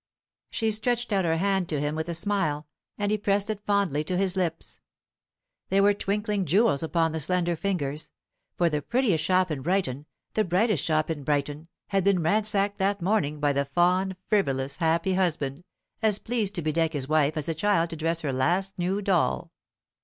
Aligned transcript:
She 0.49 0.71
stretched 0.71 1.13
out 1.13 1.25
her 1.25 1.37
hand 1.37 1.69
to 1.69 1.79
him 1.79 1.93
with 1.93 2.09
a 2.09 2.15
smile, 2.15 2.65
and 2.97 3.11
he 3.11 3.19
pressed 3.19 3.51
it 3.51 3.61
fondly 3.67 4.03
to 4.05 4.17
his 4.17 4.35
lips. 4.35 4.79
There 5.69 5.83
were 5.83 5.93
twinkling 5.93 6.45
jewels 6.47 6.81
upon 6.81 7.11
the 7.11 7.19
slender 7.19 7.55
fingers; 7.55 8.09
for 8.57 8.67
the 8.67 8.81
prettiest 8.81 9.23
shop 9.23 9.51
in 9.51 9.61
Brighton 9.61 10.07
the 10.33 10.43
brightest 10.43 10.83
shop 10.83 11.11
in 11.11 11.21
Brighton 11.23 11.67
had 11.89 12.03
been 12.03 12.23
ransacked 12.23 12.79
that 12.79 12.99
morning 13.03 13.39
by 13.39 13.53
the 13.53 13.65
fond, 13.65 14.15
frivolous, 14.27 14.77
happy 14.77 15.13
husband, 15.13 15.63
as 16.01 16.17
pleased 16.17 16.55
to 16.55 16.63
bedeck 16.63 16.93
his 16.93 17.07
wife 17.07 17.37
as 17.37 17.47
a 17.47 17.53
child 17.53 17.91
to 17.91 17.95
dress 17.95 18.21
her 18.21 18.33
last 18.33 18.73
new 18.79 19.03
doll. 19.03 19.51